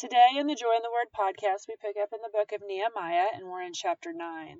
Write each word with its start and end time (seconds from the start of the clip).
Today 0.00 0.30
in 0.38 0.46
the 0.46 0.54
Joy 0.54 0.76
in 0.76 0.82
the 0.82 0.90
Word 0.90 1.12
podcast, 1.14 1.68
we 1.68 1.76
pick 1.76 1.98
up 2.02 2.08
in 2.14 2.22
the 2.22 2.30
book 2.32 2.52
of 2.52 2.66
Nehemiah 2.66 3.26
and 3.34 3.44
we're 3.44 3.60
in 3.60 3.74
chapter 3.74 4.14
9. 4.14 4.56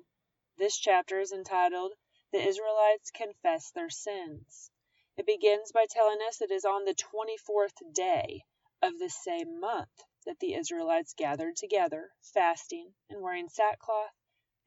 This 0.59 0.77
chapter 0.77 1.19
is 1.19 1.31
entitled 1.31 1.93
The 2.31 2.47
Israelites 2.47 3.09
Confess 3.09 3.71
Their 3.71 3.89
Sins. 3.89 4.69
It 5.17 5.25
begins 5.25 5.71
by 5.71 5.87
telling 5.89 6.19
us 6.27 6.43
it 6.43 6.51
is 6.51 6.63
on 6.63 6.85
the 6.85 6.93
24th 6.93 7.73
day 7.91 8.43
of 8.83 8.99
the 8.99 9.09
same 9.09 9.59
month 9.59 9.89
that 10.27 10.37
the 10.39 10.53
Israelites 10.53 11.15
gathered 11.17 11.55
together, 11.55 12.11
fasting 12.35 12.93
and 13.09 13.19
wearing 13.19 13.49
sackcloth 13.49 14.13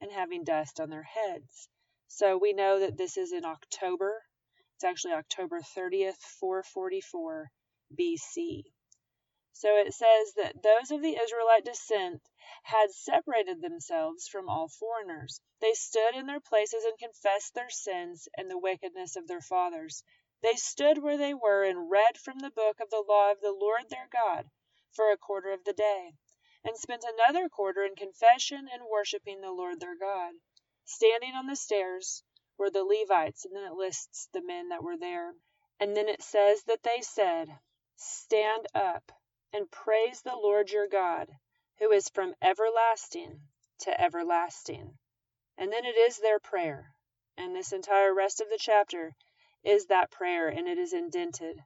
and 0.01 0.11
having 0.11 0.43
dust 0.43 0.81
on 0.81 0.91
their 0.91 1.05
heads. 1.05 1.69
So 2.09 2.37
we 2.37 2.53
know 2.53 2.81
that 2.81 2.99
this 2.99 3.17
is 3.17 3.31
in 3.31 3.45
October. 3.45 4.25
It's 4.75 4.83
actually 4.83 5.13
October 5.13 5.61
30th, 5.61 6.19
444 6.41 7.53
BC. 7.97 8.74
So 9.57 9.77
it 9.77 9.95
says 9.95 10.35
that 10.35 10.63
those 10.65 10.91
of 10.91 11.01
the 11.01 11.17
Israelite 11.17 11.65
descent 11.65 12.29
had 12.65 12.91
separated 12.91 13.63
themselves 13.63 14.27
from 14.27 14.49
all 14.49 14.67
foreigners. 14.67 15.41
They 15.61 15.75
stood 15.75 16.17
in 16.17 16.27
their 16.27 16.41
places 16.41 16.85
and 16.85 16.99
confessed 16.99 17.55
their 17.55 17.71
sins 17.71 18.29
and 18.37 18.51
the 18.51 18.59
wickedness 18.59 19.15
of 19.15 19.29
their 19.29 19.41
fathers. 19.41 20.03
They 20.43 20.57
stood 20.57 20.99
where 20.99 21.17
they 21.17 21.35
were 21.35 21.63
and 21.63 21.89
read 21.89 22.19
from 22.19 22.41
the 22.41 22.51
book 22.51 22.81
of 22.81 22.91
the 22.91 23.01
law 23.01 23.31
of 23.31 23.41
the 23.41 23.53
Lord 23.53 23.89
their 23.89 24.09
God 24.09 24.51
for 24.91 25.13
a 25.13 25.17
quarter 25.17 25.53
of 25.53 25.63
the 25.63 25.73
day, 25.73 26.15
and 26.65 26.77
spent 26.77 27.05
another 27.05 27.49
quarter 27.49 27.85
in 27.85 27.95
confession 27.95 28.69
and 28.69 28.85
worshiping 28.85 29.41
the 29.41 29.53
Lord 29.53 29.79
their 29.79 29.97
God. 29.97 30.35
Standing 30.85 31.35
on 31.35 31.47
the 31.47 31.55
stairs 31.55 32.25
were 32.59 32.71
the 32.71 32.85
Levites, 32.85 33.45
and 33.45 33.55
then 33.55 33.65
it 33.65 33.75
lists 33.75 34.29
the 34.33 34.43
men 34.43 34.71
that 34.71 34.83
were 34.83 34.99
there. 34.99 35.33
And 35.79 35.97
then 35.97 36.09
it 36.09 36.23
says 36.23 36.65
that 36.65 36.83
they 36.83 37.03
said, 37.03 37.61
Stand 37.97 38.67
up 38.75 39.13
and 39.55 39.71
praise 39.71 40.21
the 40.21 40.35
Lord 40.35 40.73
your 40.73 40.89
God, 40.89 41.29
who 41.79 41.93
is 41.93 42.09
from 42.09 42.35
everlasting 42.43 43.41
to 43.79 44.01
everlasting. 44.01 44.99
And 45.57 45.73
then 45.73 45.85
it 45.85 45.97
is 45.97 46.19
their 46.19 46.41
prayer. 46.41 46.93
And 47.37 47.55
this 47.55 47.73
entire 47.73 48.13
rest 48.13 48.41
of 48.41 48.49
the 48.51 48.59
chapter 48.59 49.15
is 49.63 49.87
that 49.87 50.11
prayer, 50.11 50.49
and 50.49 50.67
it 50.67 50.77
is 50.77 50.93
indented. 50.93 51.57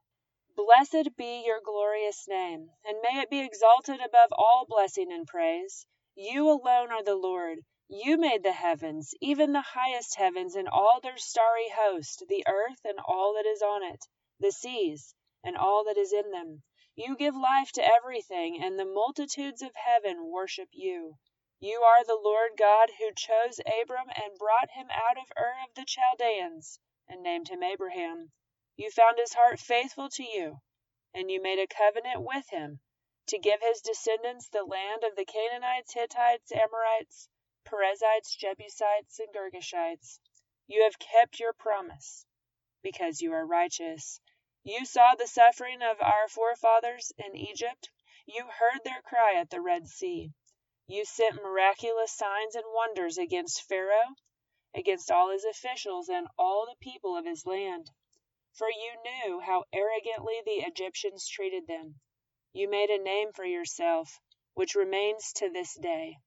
Blessed 0.55 1.17
be 1.17 1.45
your 1.47 1.61
glorious 1.65 2.29
name, 2.29 2.71
and 2.85 2.99
may 3.01 3.21
it 3.21 3.31
be 3.31 3.41
exalted 3.41 4.01
above 4.01 4.33
all 4.33 4.67
blessing 4.69 5.11
and 5.11 5.27
praise. 5.27 5.87
You 6.15 6.51
alone 6.51 6.93
are 6.93 7.03
the 7.03 7.17
Lord. 7.17 7.61
You 7.89 8.19
made 8.19 8.43
the 8.43 8.53
heavens, 8.53 9.15
even 9.23 9.53
the 9.53 9.63
highest 9.63 10.15
heavens, 10.17 10.57
and 10.57 10.69
all 10.69 11.01
their 11.01 11.17
starry 11.17 11.71
host, 11.75 12.25
the 12.29 12.45
earth 12.47 12.81
and 12.85 12.99
all 13.07 13.35
that 13.35 13.47
is 13.47 13.63
on 13.63 13.83
it, 13.83 14.05
the 14.41 14.53
seas 14.53 15.15
and 15.43 15.57
all 15.57 15.85
that 15.85 15.97
is 15.97 16.13
in 16.13 16.31
them. 16.31 16.63
You 17.01 17.15
give 17.15 17.37
life 17.37 17.71
to 17.75 17.95
everything, 17.95 18.61
and 18.61 18.77
the 18.77 18.85
multitudes 18.85 19.63
of 19.63 19.71
heaven 19.77 20.33
worship 20.33 20.71
you. 20.73 21.17
You 21.61 21.83
are 21.83 22.03
the 22.03 22.19
Lord 22.21 22.57
God 22.57 22.91
who 22.99 23.15
chose 23.15 23.61
Abram 23.61 24.09
and 24.09 24.37
brought 24.37 24.71
him 24.71 24.89
out 24.91 25.17
of 25.17 25.31
Ur 25.39 25.55
of 25.63 25.75
the 25.77 25.85
Chaldeans, 25.85 26.81
and 27.07 27.23
named 27.23 27.51
him 27.51 27.63
Abraham. 27.63 28.33
You 28.75 28.91
found 28.91 29.17
his 29.17 29.33
heart 29.35 29.61
faithful 29.61 30.09
to 30.09 30.25
you, 30.25 30.61
and 31.15 31.31
you 31.31 31.41
made 31.41 31.61
a 31.61 31.69
covenant 31.69 32.23
with 32.23 32.49
him 32.51 32.81
to 33.29 33.39
give 33.39 33.61
his 33.61 33.81
descendants 33.81 34.49
the 34.49 34.65
land 34.65 35.05
of 35.05 35.15
the 35.15 35.25
Canaanites, 35.25 35.95
Hittites, 35.95 36.51
Amorites, 36.51 37.29
Perizzites, 37.65 38.35
Jebusites, 38.35 39.21
and 39.21 39.33
Girgashites. 39.33 40.19
You 40.67 40.83
have 40.83 40.99
kept 40.99 41.39
your 41.39 41.53
promise, 41.53 42.27
because 42.83 43.21
you 43.21 43.35
are 43.35 43.47
righteous. 43.47 44.21
You 44.71 44.85
saw 44.85 45.15
the 45.15 45.27
suffering 45.27 45.81
of 45.81 46.03
our 46.03 46.29
forefathers 46.29 47.11
in 47.17 47.35
Egypt. 47.35 47.89
You 48.27 48.49
heard 48.49 48.85
their 48.85 49.01
cry 49.01 49.33
at 49.33 49.49
the 49.49 49.63
Red 49.63 49.89
Sea. 49.89 50.35
You 50.87 51.07
sent 51.07 51.37
miraculous 51.37 52.13
signs 52.13 52.55
and 52.55 52.67
wonders 52.75 53.17
against 53.17 53.63
Pharaoh, 53.63 54.17
against 54.75 55.11
all 55.11 55.31
his 55.31 55.47
officials, 55.47 56.11
and 56.11 56.29
all 56.37 56.67
the 56.67 56.77
people 56.83 57.17
of 57.17 57.25
his 57.25 57.47
land. 57.47 57.91
For 58.53 58.69
you 58.69 58.93
knew 59.03 59.41
how 59.41 59.65
arrogantly 59.73 60.43
the 60.45 60.61
Egyptians 60.67 61.27
treated 61.27 61.67
them. 61.67 61.99
You 62.53 62.69
made 62.69 62.91
a 62.91 63.03
name 63.03 63.33
for 63.33 63.47
yourself, 63.47 64.21
which 64.53 64.75
remains 64.75 65.33
to 65.37 65.49
this 65.49 65.77
day. 65.77 66.19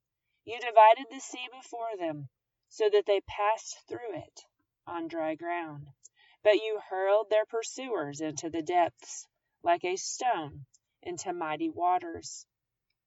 You 0.46 0.60
divided 0.60 1.06
the 1.12 1.20
sea 1.20 1.48
before 1.52 1.96
them, 1.96 2.30
so 2.70 2.90
that 2.90 3.06
they 3.06 3.22
passed 3.22 3.88
through 3.88 4.16
it 4.16 4.46
on 4.88 5.08
dry 5.08 5.36
ground. 5.36 5.94
But 6.44 6.56
you 6.56 6.80
hurled 6.90 7.30
their 7.30 7.46
pursuers 7.46 8.20
into 8.20 8.50
the 8.50 8.64
depths, 8.64 9.28
like 9.62 9.84
a 9.84 9.96
stone 9.96 10.66
into 11.04 11.34
mighty 11.34 11.70
waters. 11.70 12.48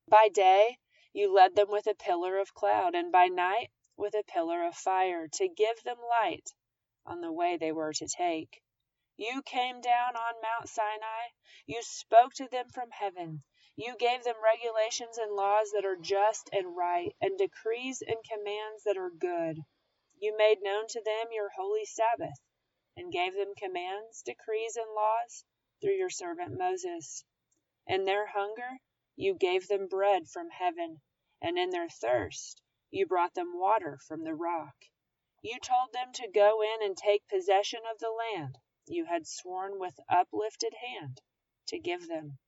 By 0.07 0.29
day 0.29 0.79
you 1.13 1.33
led 1.33 1.57
them 1.57 1.69
with 1.69 1.87
a 1.87 1.95
pillar 1.95 2.39
of 2.39 2.55
cloud, 2.55 2.95
and 2.95 3.11
by 3.11 3.27
night 3.27 3.73
with 3.97 4.15
a 4.15 4.23
pillar 4.23 4.63
of 4.63 4.77
fire, 4.77 5.27
to 5.29 5.49
give 5.49 5.83
them 5.83 5.99
light 6.01 6.53
on 7.07 7.21
the 7.21 7.33
way 7.33 7.57
they 7.57 7.73
were 7.73 7.93
to 7.93 8.07
take. 8.07 8.63
You 9.17 9.43
came 9.43 9.81
down 9.81 10.17
on 10.17 10.41
Mount 10.43 10.69
Sinai, 10.69 11.29
you 11.67 11.83
spoke 11.83 12.35
to 12.35 12.49
them 12.49 12.69
from 12.69 12.91
heaven. 12.91 13.43
You 13.77 13.97
gave 13.97 14.25
them 14.25 14.43
regulations 14.43 15.19
and 15.19 15.33
laws 15.33 15.71
that 15.73 15.85
are 15.85 15.97
just 15.97 16.51
and 16.53 16.77
right, 16.77 17.15
and 17.21 17.39
decrees 17.39 18.03
and 18.03 18.17
commands 18.25 18.85
that 18.85 18.97
are 18.97 19.11
good. 19.11 19.59
You 20.19 20.37
made 20.37 20.63
known 20.63 20.87
to 20.89 21.03
them 21.03 21.33
your 21.33 21.51
holy 21.57 21.85
Sabbath, 21.85 22.39
and 22.97 23.13
gave 23.13 23.35
them 23.35 23.55
commands, 23.57 24.23
decrees, 24.23 24.77
and 24.77 24.91
laws 24.95 25.45
through 25.81 25.95
your 25.95 26.11
servant 26.11 26.57
Moses. 26.57 27.25
In 27.87 28.05
their 28.05 28.27
hunger 28.27 28.79
you 29.17 29.35
gave 29.35 29.69
them 29.69 29.87
bread 29.89 30.29
from 30.29 30.51
heaven, 30.51 31.03
and 31.41 31.59
in 31.59 31.71
their 31.71 31.89
thirst 31.89 32.63
you 32.91 33.07
brought 33.07 33.35
them 33.35 33.59
water 33.59 33.99
from 33.99 34.25
the 34.25 34.35
rock. 34.35 34.77
You 35.43 35.59
told 35.61 35.93
them 35.93 36.13
to 36.13 36.29
go 36.29 36.63
in 36.63 36.83
and 36.83 36.97
take 36.97 37.29
possession 37.29 37.81
of 37.93 37.99
the 37.99 38.11
land 38.11 38.57
you 38.87 39.05
had 39.05 39.27
sworn 39.27 39.79
with 39.79 40.01
uplifted 40.09 40.73
hand 40.75 41.21
to 41.67 41.79
give 41.79 42.07
them. 42.09 42.39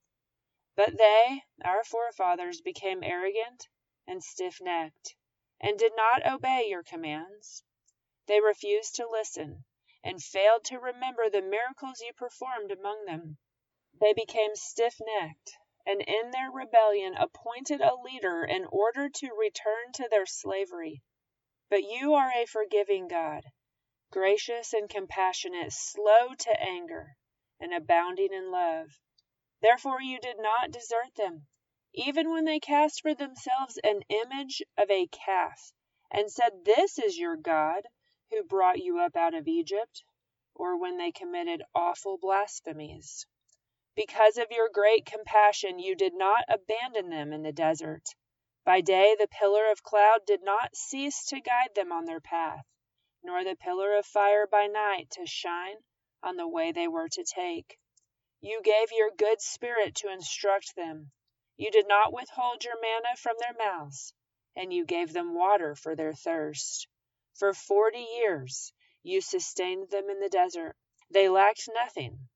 But 0.75 0.97
they, 0.97 1.43
our 1.63 1.83
forefathers, 1.83 2.61
became 2.61 3.03
arrogant 3.03 3.67
and 4.07 4.23
stiff 4.23 4.59
necked, 4.61 5.15
and 5.59 5.77
did 5.77 5.93
not 5.95 6.25
obey 6.25 6.67
your 6.69 6.83
commands. 6.83 7.63
They 8.25 8.41
refused 8.41 8.95
to 8.95 9.07
listen, 9.07 9.65
and 10.07 10.23
failed 10.23 10.63
to 10.65 10.79
remember 10.79 11.29
the 11.29 11.41
miracles 11.41 12.01
you 12.01 12.13
performed 12.13 12.71
among 12.71 13.05
them. 13.05 13.37
They 13.99 14.13
became 14.13 14.55
stiff 14.55 14.99
necked, 15.01 15.57
and 15.85 16.01
in 16.01 16.31
their 16.31 16.49
rebellion 16.49 17.15
appointed 17.15 17.81
a 17.81 17.95
leader 17.95 18.45
in 18.45 18.65
order 18.65 19.09
to 19.09 19.33
return 19.33 19.91
to 19.93 20.07
their 20.09 20.25
slavery. 20.25 21.03
But 21.69 21.83
you 21.83 22.13
are 22.15 22.31
a 22.31 22.45
forgiving 22.45 23.09
God, 23.09 23.43
gracious 24.11 24.73
and 24.73 24.89
compassionate, 24.89 25.73
slow 25.73 26.33
to 26.35 26.61
anger, 26.61 27.17
and 27.59 27.73
abounding 27.73 28.33
in 28.33 28.51
love 28.51 28.99
Therefore 29.59 30.01
you 30.01 30.19
did 30.19 30.37
not 30.39 30.69
desert 30.69 31.15
them, 31.15 31.47
even 31.91 32.31
when 32.31 32.45
they 32.45 32.59
cast 32.59 33.01
for 33.01 33.15
themselves 33.15 33.79
an 33.83 34.03
image 34.07 34.61
of 34.77 34.91
a 34.91 35.07
calf, 35.07 35.73
and 36.11 36.31
said, 36.31 36.63
This 36.63 36.99
is 36.99 37.17
your 37.17 37.35
God, 37.35 37.87
who 38.29 38.43
brought 38.43 38.79
you 38.79 38.99
up 38.99 39.15
out 39.15 39.33
of 39.33 39.47
Egypt, 39.47 40.03
or 40.53 40.77
when 40.77 40.97
they 40.97 41.11
committed 41.11 41.63
awful 41.73 42.17
blasphemies. 42.17 43.25
Because 43.95 44.37
of 44.37 44.51
your 44.51 44.69
great 44.69 45.05
compassion, 45.05 45.79
you 45.79 45.95
did 45.95 46.13
not 46.13 46.43
abandon 46.47 47.09
them 47.09 47.33
in 47.33 47.41
the 47.41 47.51
desert. 47.51 48.03
By 48.63 48.81
day 48.81 49.15
the 49.17 49.27
pillar 49.27 49.71
of 49.71 49.81
cloud 49.81 50.25
did 50.25 50.43
not 50.43 50.75
cease 50.75 51.25
to 51.27 51.39
guide 51.39 51.73
them 51.73 51.91
on 51.91 52.05
their 52.05 52.19
path, 52.19 52.65
nor 53.23 53.43
the 53.43 53.55
pillar 53.55 53.95
of 53.95 54.05
fire 54.05 54.45
by 54.45 54.67
night 54.67 55.09
to 55.11 55.25
shine 55.25 55.77
on 56.21 56.35
the 56.35 56.47
way 56.47 56.71
they 56.71 56.87
were 56.87 57.09
to 57.09 57.23
take. 57.23 57.79
You 58.41 58.61
gave 58.61 58.91
your 58.91 59.09
good 59.09 59.41
Spirit 59.41 59.95
to 59.95 60.11
instruct 60.11 60.75
them. 60.75 61.11
You 61.55 61.71
did 61.71 61.87
not 61.87 62.13
withhold 62.13 62.63
your 62.63 62.79
manna 62.79 63.15
from 63.15 63.35
their 63.39 63.53
mouths, 63.57 64.13
and 64.55 64.71
you 64.71 64.85
gave 64.85 65.11
them 65.13 65.33
water 65.33 65.75
for 65.75 65.95
their 65.95 66.13
thirst. 66.13 66.87
For 67.37 67.53
forty 67.53 67.99
years 67.99 68.73
you 69.03 69.21
sustained 69.21 69.91
them 69.91 70.09
in 70.09 70.19
the 70.19 70.27
desert. 70.27 70.75
They 71.11 71.29
lacked 71.29 71.69
nothing. 71.71 72.29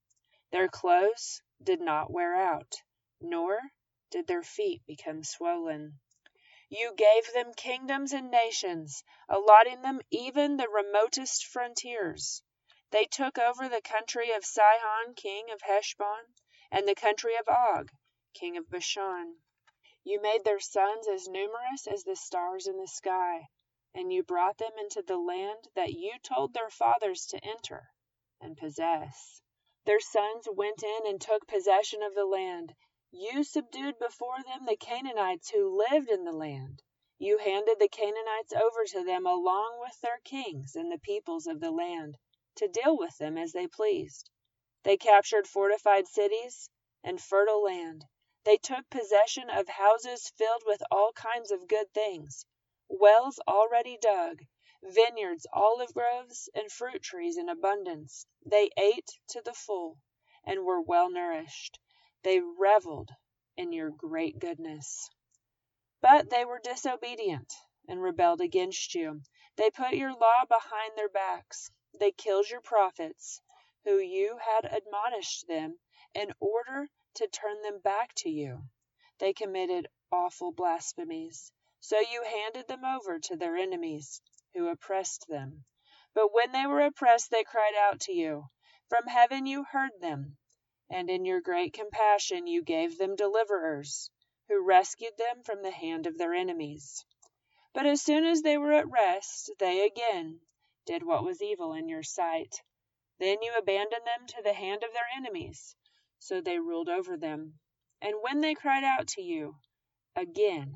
Their 0.52 0.68
clothes 0.68 1.42
did 1.60 1.82
not 1.82 2.12
wear 2.12 2.36
out, 2.36 2.76
nor 3.20 3.60
did 4.12 4.28
their 4.28 4.44
feet 4.44 4.86
become 4.86 5.24
swollen. 5.24 6.00
You 6.70 6.94
gave 6.94 7.34
them 7.34 7.56
kingdoms 7.56 8.14
and 8.14 8.30
nations, 8.30 9.04
allotting 9.28 9.82
them 9.82 10.02
even 10.12 10.58
the 10.58 10.70
remotest 10.70 11.48
frontiers. 11.48 12.44
They 12.92 13.06
took 13.06 13.40
over 13.40 13.68
the 13.68 13.82
country 13.82 14.30
of 14.32 14.46
Sihon 14.46 15.16
king 15.16 15.50
of 15.50 15.64
Heshbon, 15.64 16.36
and 16.70 16.88
the 16.88 16.94
country 16.94 17.36
of 17.38 17.50
Og 17.50 17.90
king 18.36 18.56
of 18.56 18.70
Bashan. 18.70 19.42
You 20.04 20.22
made 20.22 20.44
their 20.44 20.60
sons 20.60 21.08
as 21.08 21.28
numerous 21.28 21.88
as 21.88 22.04
the 22.04 22.16
stars 22.16 22.68
in 22.68 22.78
the 22.78 22.88
sky, 22.88 23.48
and 23.94 24.14
you 24.14 24.24
brought 24.24 24.58
them 24.58 24.72
into 24.80 25.02
the 25.02 25.18
land 25.18 25.68
that 25.76 25.92
you 25.94 26.18
told 26.20 26.54
their 26.54 26.70
fathers 26.70 27.26
to 27.26 27.44
enter 27.44 27.92
and 28.40 28.58
possess. 28.58 29.42
Their 29.86 30.00
sons 30.00 30.48
went 30.52 30.84
in 30.84 31.08
and 31.08 31.20
took 31.20 31.48
possession 31.48 32.02
of 32.02 32.16
the 32.16 32.26
land, 32.26 32.74
You 33.12 33.44
subdued 33.44 34.00
before 34.00 34.42
them 34.44 34.66
the 34.66 34.78
Canaanites 34.78 35.50
who 35.50 35.78
lived 35.78 36.10
in 36.10 36.24
the 36.24 36.32
land. 36.32 36.82
You 37.18 37.38
handed 37.38 37.80
the 37.80 37.90
Canaanites 37.90 38.54
over 38.54 38.86
to 38.86 39.04
them 39.04 39.28
along 39.28 39.80
with 39.80 40.00
their 40.02 40.20
kings 40.24 40.76
and 40.76 40.92
the 40.92 40.98
peoples 40.98 41.46
of 41.46 41.60
the 41.60 41.72
land, 41.72 42.18
to 42.56 42.68
deal 42.68 42.98
with 42.98 43.18
them 43.18 43.38
as 43.38 43.52
they 43.52 43.68
pleased. 43.68 44.30
They 44.84 44.98
captured 44.98 45.48
fortified 45.48 46.08
cities 46.08 46.70
and 47.04 47.22
fertile 47.22 47.64
land. 47.64 48.06
They 48.44 48.58
took 48.58 48.90
possession 48.90 49.50
of 49.50 49.68
houses 49.68 50.32
filled 50.38 50.64
with 50.66 50.82
all 50.90 51.12
kinds 51.14 51.52
of 51.52 51.68
good 51.68 51.94
things, 51.94 52.46
wells 52.92 53.40
already 53.48 53.98
dug, 54.02 54.44
vineyards, 54.84 55.48
olive 55.54 55.94
groves, 55.94 56.50
and 56.54 56.70
fruit 56.70 57.02
trees 57.02 57.38
in 57.38 57.48
abundance. 57.48 58.26
They 58.46 58.70
ate 58.78 59.10
to 59.30 59.42
the 59.42 59.54
full 59.54 59.98
and 60.44 60.66
were 60.66 60.82
well 60.82 61.10
nourished. 61.10 61.80
They 62.24 62.42
reveled 62.42 63.10
in 63.56 63.72
your 63.72 63.92
great 63.92 64.40
goodness. 64.40 65.10
But 66.02 66.30
they 66.30 66.44
were 66.46 66.60
disobedient 66.60 67.54
and 67.88 68.02
rebelled 68.02 68.42
against 68.42 68.94
you. 68.94 69.22
They 69.56 69.70
put 69.70 69.94
your 69.94 70.14
law 70.14 70.46
behind 70.48 70.94
their 70.96 71.10
backs. 71.10 71.72
They 72.00 72.12
killed 72.12 72.50
your 72.50 72.62
prophets, 72.62 73.42
who 73.86 74.00
you 74.00 74.38
had 74.38 74.66
admonished 74.66 75.48
them, 75.48 75.80
in 76.14 76.32
order 76.40 76.90
to 77.16 77.28
turn 77.28 77.62
them 77.62 77.80
back 77.80 78.14
to 78.16 78.30
you. 78.30 78.64
They 79.20 79.34
committed 79.34 79.88
awful 80.12 80.52
blasphemies. 80.52 81.52
So 81.82 82.00
you 82.00 82.24
handed 82.24 82.68
them 82.68 82.86
over 82.86 83.20
to 83.20 83.36
their 83.36 83.58
enemies, 83.58 84.22
who 84.54 84.70
oppressed 84.70 85.28
them. 85.28 85.66
But 86.14 86.34
when 86.34 86.54
they 86.54 86.66
were 86.66 86.82
oppressed, 86.82 87.30
they 87.30 87.44
cried 87.44 87.76
out 87.76 88.00
to 88.02 88.14
you. 88.14 88.46
From 88.88 89.08
heaven 89.08 89.46
you 89.46 89.66
heard 89.66 89.92
them 90.00 90.38
and 90.94 91.10
in 91.10 91.24
your 91.24 91.40
great 91.40 91.72
compassion 91.72 92.48
you 92.48 92.62
gave 92.62 92.98
them 92.98 93.16
deliverers, 93.16 94.12
who 94.50 94.62
rescued 94.66 95.16
them 95.18 95.42
from 95.44 95.62
the 95.62 95.72
hand 95.72 96.06
of 96.06 96.18
their 96.18 96.34
enemies. 96.34 97.06
But 97.74 97.86
as 97.86 98.02
soon 98.02 98.26
as 98.26 98.42
they 98.42 98.58
were 98.58 98.74
at 98.74 98.90
rest, 98.90 99.52
they 99.58 99.86
again 99.86 100.42
did 100.86 101.04
what 101.04 101.24
was 101.24 101.42
evil 101.42 101.74
in 101.74 101.88
your 101.88 102.04
sight. 102.04 102.62
Then 103.20 103.42
you 103.42 103.54
abandoned 103.58 104.06
them 104.06 104.28
to 104.28 104.42
the 104.44 104.54
hand 104.54 104.84
of 104.84 104.92
their 104.92 105.08
enemies, 105.16 105.78
so 106.20 106.42
they 106.42 106.60
ruled 106.60 106.90
over 106.90 107.16
them. 107.16 107.58
And 108.02 108.16
when 108.20 108.42
they 108.42 108.54
cried 108.54 108.84
out 108.84 109.08
to 109.10 109.22
you, 109.22 109.56
again 110.14 110.76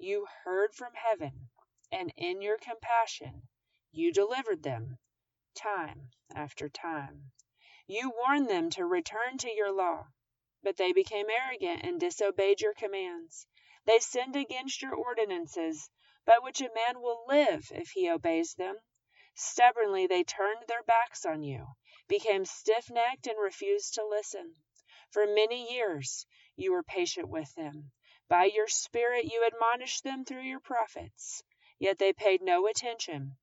you 0.00 0.26
heard 0.44 0.74
from 0.74 0.94
heaven, 0.94 1.50
and 1.92 2.12
in 2.16 2.40
your 2.40 2.58
compassion 2.58 3.48
you 3.92 4.12
delivered 4.12 4.62
them, 4.62 4.98
time 5.54 6.10
after 6.34 6.68
time. 6.68 7.32
You 7.86 8.10
warned 8.10 8.48
them 8.48 8.70
to 8.70 8.86
return 8.86 9.36
to 9.38 9.50
your 9.50 9.72
law, 9.72 10.06
but 10.62 10.76
they 10.76 10.92
became 10.92 11.28
arrogant 11.28 11.82
and 11.82 11.98
disobeyed 11.98 12.60
your 12.60 12.74
commands. 12.74 13.46
They 13.84 13.98
sinned 13.98 14.36
against 14.36 14.80
your 14.80 14.94
ordinances, 14.94 15.90
by 16.24 16.38
which 16.38 16.60
a 16.60 16.72
man 16.72 17.00
will 17.00 17.24
live 17.26 17.72
if 17.74 17.90
he 17.90 18.08
obeys 18.08 18.54
them. 18.54 18.76
Stubbornly 19.34 20.06
they 20.06 20.22
turned 20.22 20.66
their 20.68 20.82
backs 20.82 21.24
on 21.24 21.42
you, 21.42 21.66
became 22.06 22.44
stiff 22.44 22.88
necked, 22.90 23.26
and 23.26 23.38
refused 23.38 23.94
to 23.94 24.06
listen. 24.06 24.54
For 25.10 25.26
many 25.26 25.72
years 25.72 26.26
you 26.56 26.72
were 26.72 26.82
patient 26.82 27.28
with 27.28 27.52
them. 27.54 27.90
By 28.30 28.44
your 28.44 28.68
Spirit 28.68 29.24
you 29.24 29.44
admonished 29.44 30.04
them 30.04 30.24
through 30.24 30.42
your 30.42 30.60
prophets. 30.60 31.42
Yet 31.80 31.98
they 31.98 32.12
paid 32.12 32.40
no 32.40 32.68
attention. 32.68 33.36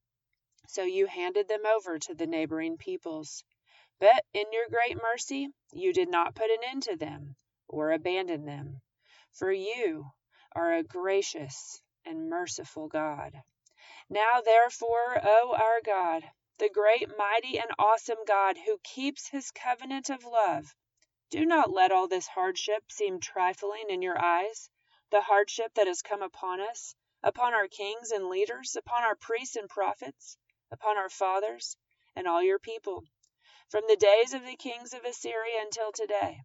So 0.67 0.83
you 0.83 1.07
handed 1.07 1.49
them 1.49 1.65
over 1.65 1.99
to 1.99 2.15
the 2.15 2.25
neighboring 2.25 2.77
peoples. 2.77 3.43
But 3.99 4.23
in 4.33 4.45
your 4.53 4.69
great 4.69 4.95
mercy 4.95 5.49
you 5.73 5.91
did 5.91 6.07
not 6.07 6.35
put 6.35 6.49
an 6.49 6.63
end 6.63 6.83
to 6.83 6.95
them, 6.95 7.35
or 7.67 7.91
abandon 7.91 8.45
them, 8.45 8.81
for 9.33 9.51
you 9.51 10.09
are 10.53 10.75
a 10.75 10.83
gracious 10.83 11.81
and 12.05 12.29
merciful 12.29 12.87
God. 12.87 13.43
Now 14.09 14.39
therefore, 14.39 15.19
O 15.21 15.53
our 15.53 15.81
God, 15.81 16.23
the 16.59 16.69
great, 16.69 17.09
mighty, 17.17 17.59
and 17.59 17.69
awesome 17.77 18.23
God 18.25 18.57
who 18.57 18.79
keeps 18.85 19.27
his 19.27 19.51
covenant 19.51 20.09
of 20.09 20.23
love, 20.23 20.73
do 21.29 21.45
not 21.45 21.73
let 21.73 21.91
all 21.91 22.07
this 22.07 22.27
hardship 22.27 22.89
seem 22.89 23.19
trifling 23.19 23.89
in 23.89 24.01
your 24.01 24.17
eyes, 24.17 24.69
the 25.09 25.21
hardship 25.21 25.73
that 25.75 25.87
has 25.87 26.01
come 26.01 26.21
upon 26.21 26.59
us, 26.61 26.95
upon 27.23 27.53
our 27.53 27.67
kings 27.67 28.11
and 28.11 28.29
leaders, 28.29 28.75
upon 28.75 29.03
our 29.03 29.15
priests 29.15 29.55
and 29.55 29.69
prophets, 29.69 30.37
upon 30.71 30.97
our 30.97 31.09
fathers, 31.09 31.77
and 32.15 32.27
all 32.27 32.43
your 32.43 32.59
people 32.59 33.03
from 33.69 33.83
the 33.87 33.97
days 33.97 34.33
of 34.33 34.45
the 34.45 34.55
kings 34.55 34.93
of 34.93 35.03
Assyria 35.03 35.59
until 35.61 35.91
today. 35.91 36.41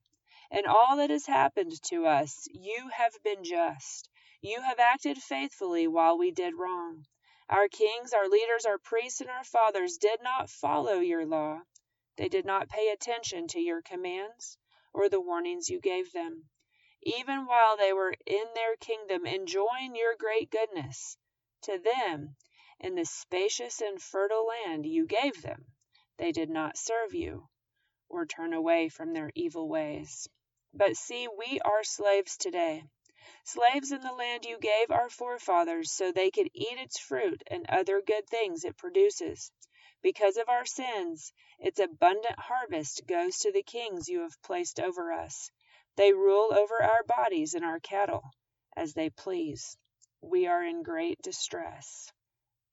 In 0.50 0.66
all 0.66 0.96
that 0.96 1.10
has 1.10 1.26
happened 1.26 1.80
to 1.84 2.04
us, 2.04 2.48
you 2.50 2.88
have 2.88 3.22
been 3.22 3.44
just. 3.44 4.10
You 4.40 4.60
have 4.60 4.80
acted 4.80 5.22
faithfully 5.22 5.86
while 5.86 6.18
we 6.18 6.32
did 6.32 6.54
wrong. 6.56 7.06
Our 7.48 7.68
kings, 7.68 8.12
our 8.12 8.28
leaders, 8.28 8.66
our 8.66 8.78
priests, 8.78 9.20
and 9.20 9.30
our 9.30 9.44
fathers 9.44 9.98
did 9.98 10.20
not 10.20 10.50
follow 10.50 10.98
your 10.98 11.24
law. 11.24 11.60
They 12.16 12.28
did 12.28 12.44
not 12.44 12.68
pay 12.68 12.88
attention 12.88 13.46
to 13.48 13.60
your 13.60 13.82
commands 13.82 14.58
or 14.92 15.08
the 15.08 15.20
warnings 15.20 15.70
you 15.70 15.80
gave 15.80 16.12
them. 16.12 16.48
Even 17.04 17.46
while 17.46 17.76
they 17.76 17.93
were 17.93 18.14
in 18.26 18.54
their 18.54 18.76
kingdom 18.76 19.26
enjoying 19.26 19.96
your 19.96 20.14
great 20.14 20.50
goodness, 20.50 21.19
to 21.62 21.76
them, 21.78 22.37
in 22.78 22.94
the 22.94 23.04
spacious 23.04 23.81
and 23.81 24.00
fertile 24.00 24.46
land 24.46 24.87
you 24.87 25.04
gave 25.04 25.43
them, 25.43 25.66
they 26.16 26.31
did 26.31 26.49
not 26.49 26.78
serve 26.78 27.12
you, 27.12 27.49
or 28.08 28.25
turn 28.25 28.52
away 28.52 28.88
from 28.88 29.12
their 29.12 29.32
evil 29.34 29.69
ways. 29.69 30.28
But 30.72 30.96
see, 30.96 31.26
we 31.26 31.58
are 31.64 31.82
slaves 31.82 32.37
today, 32.37 32.84
slaves 33.43 33.90
in 33.90 34.02
the 34.02 34.12
land 34.12 34.44
you 34.44 34.58
gave 34.60 34.93
our 34.93 35.10
forefathers 35.10 35.90
so 35.90 36.12
they 36.12 36.31
could 36.31 36.50
eat 36.55 36.78
its 36.78 37.00
fruit 37.00 37.43
and 37.48 37.69
other 37.69 38.00
good 38.00 38.28
things 38.28 38.64
it 38.64 38.76
produces. 38.76 39.50
Because 40.02 40.37
of 40.37 40.48
our 40.48 40.66
sins, 40.66 41.32
its 41.58 41.81
abundant 41.81 42.38
harvest 42.38 43.06
goes 43.08 43.38
to 43.38 43.50
the 43.50 43.64
kings 43.64 44.08
you 44.08 44.20
have 44.20 44.40
placed 44.43 44.78
over 44.78 45.12
us. 45.12 45.50
They 45.96 46.12
rule 46.12 46.52
over 46.52 46.82
our 46.82 47.02
bodies 47.06 47.54
and 47.54 47.64
our 47.64 47.78
cattle 47.78 48.24
as 48.76 48.94
they 48.94 49.10
please. 49.10 49.76
We 50.22 50.46
are 50.46 50.64
in 50.64 50.82
great 50.82 51.20
distress. 51.22 52.10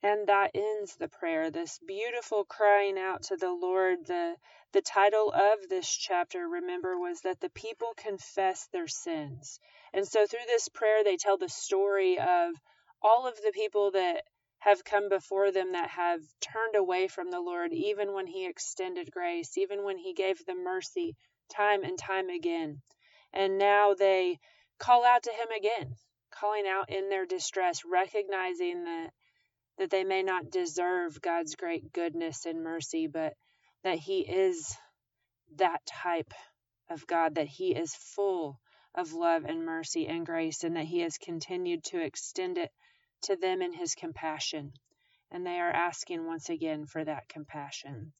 And 0.01 0.27
that 0.27 0.51
ends 0.54 0.95
the 0.95 1.10
prayer, 1.10 1.51
this 1.51 1.77
beautiful 1.86 2.45
crying 2.45 2.98
out 2.98 3.24
to 3.24 3.36
the 3.36 3.51
Lord. 3.51 4.06
The, 4.06 4.36
the 4.71 4.81
title 4.81 5.33
of 5.33 5.68
this 5.68 5.89
chapter, 5.89 6.48
remember, 6.48 6.98
was 6.98 7.19
that 7.21 7.42
the 7.42 7.50
people 7.50 7.94
confess 7.98 8.68
their 8.68 8.88
sins. 8.88 9.60
And 9.94 10.07
so 10.07 10.25
through 10.25 10.45
this 10.48 10.69
prayer, 10.69 11.04
they 11.04 11.18
tell 11.18 11.38
the 11.38 11.50
story 11.50 12.17
of 12.17 12.55
all 13.01 13.27
of 13.27 13.36
the 13.36 13.51
people 13.53 13.91
that 13.91 14.24
have 14.60 14.86
come 14.86 15.10
before 15.10 15.51
them 15.51 15.74
that 15.74 15.89
have 15.89 16.22
turned 16.39 16.75
away 16.75 17.10
from 17.10 17.29
the 17.29 17.41
Lord, 17.41 17.74
even 17.74 18.13
when 18.13 18.27
He 18.27 18.46
extended 18.46 19.12
grace, 19.12 19.58
even 19.58 19.84
when 19.84 19.98
He 19.98 20.13
gave 20.13 20.46
them 20.46 20.63
mercy 20.63 21.17
time 21.50 21.84
and 21.84 21.98
time 21.98 22.29
again. 22.29 22.82
And 23.33 23.57
now 23.57 23.93
they 23.93 24.39
call 24.79 25.05
out 25.05 25.24
to 25.24 25.31
Him 25.31 25.48
again, 25.57 25.95
calling 26.31 26.65
out 26.67 26.89
in 26.89 27.09
their 27.09 27.25
distress, 27.25 27.81
recognizing 27.86 28.83
that 28.86 29.12
that 29.77 29.89
they 29.89 30.03
may 30.03 30.21
not 30.21 30.51
deserve 30.51 31.21
God's 31.21 31.55
great 31.55 31.93
goodness 31.93 32.45
and 32.45 32.62
mercy, 32.62 33.07
but 33.07 33.33
that 33.83 33.98
He 33.98 34.19
is 34.19 34.75
that 35.55 35.86
type 35.86 36.33
of 36.89 37.07
God, 37.07 37.36
that 37.36 37.48
He 37.48 37.74
is 37.74 37.95
full 37.95 38.59
of 38.93 39.13
love 39.13 39.45
and 39.45 39.65
mercy 39.65 40.07
and 40.07 40.25
grace, 40.25 40.65
and 40.65 40.75
that 40.75 40.86
He 40.86 41.00
has 41.00 41.17
continued 41.17 41.86
to 41.86 42.03
extend 42.03 42.57
it 42.57 42.71
to 43.24 43.38
them 43.38 43.62
in 43.62 43.71
His 43.71 43.95
compassion. 43.95 44.74
And 45.31 45.45
they 45.45 45.59
are 45.59 45.71
asking 45.71 46.25
once 46.25 46.50
again 46.50 46.86
for 46.86 47.03
that 47.05 47.29
compassion. 47.29 48.12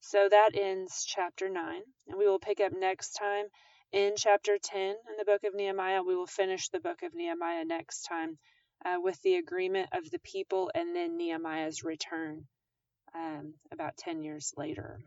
So 0.00 0.28
that 0.30 0.50
ends 0.54 1.04
chapter 1.06 1.48
9, 1.48 1.82
and 2.08 2.18
we 2.18 2.26
will 2.26 2.38
pick 2.38 2.60
up 2.60 2.72
next 2.72 3.12
time 3.12 3.46
in 3.92 4.14
chapter 4.16 4.58
10 4.62 4.80
in 4.80 4.96
the 5.18 5.24
book 5.24 5.44
of 5.44 5.54
Nehemiah. 5.54 6.02
We 6.02 6.16
will 6.16 6.26
finish 6.26 6.68
the 6.68 6.80
book 6.80 7.02
of 7.02 7.14
Nehemiah 7.14 7.64
next 7.64 8.02
time 8.02 8.38
uh, 8.84 8.96
with 9.00 9.20
the 9.22 9.36
agreement 9.36 9.90
of 9.92 10.10
the 10.10 10.18
people 10.20 10.70
and 10.74 10.96
then 10.96 11.16
Nehemiah's 11.16 11.84
return 11.84 12.46
um, 13.14 13.54
about 13.70 13.96
10 13.98 14.22
years 14.22 14.52
later. 14.56 14.98